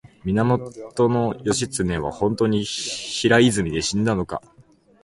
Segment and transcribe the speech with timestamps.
[0.23, 0.57] 源
[1.45, 4.41] 義経は本当に平泉で死んだのか